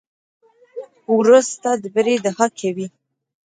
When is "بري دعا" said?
1.95-2.47